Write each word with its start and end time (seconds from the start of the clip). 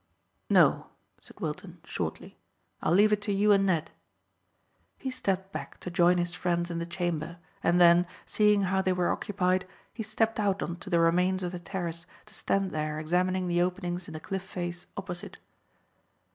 "No," 0.49 0.87
said 1.19 1.39
Wilton 1.39 1.77
shortly. 1.83 2.39
"I'll 2.81 2.95
leave 2.95 3.13
it 3.13 3.21
to 3.21 3.31
you 3.31 3.51
and 3.51 3.67
Ned." 3.67 3.91
He 4.97 5.11
stepped 5.11 5.51
back 5.51 5.79
to 5.81 5.91
join 5.91 6.17
his 6.17 6.33
friends 6.33 6.71
in 6.71 6.79
the 6.79 6.87
chamber, 6.87 7.37
and 7.61 7.79
then, 7.79 8.07
seeing 8.25 8.63
how 8.63 8.81
they 8.81 8.93
were 8.93 9.11
occupied, 9.11 9.67
he 9.93 10.01
stepped 10.01 10.39
out 10.39 10.63
on 10.63 10.77
to 10.77 10.89
the 10.89 10.99
remains 10.99 11.43
of 11.43 11.51
the 11.51 11.59
terrace, 11.59 12.07
to 12.25 12.33
stand 12.33 12.71
there 12.71 12.97
examining 12.97 13.47
the 13.47 13.61
openings 13.61 14.07
in 14.07 14.15
the 14.15 14.19
cliff 14.19 14.41
face 14.41 14.87
opposite. 14.97 15.37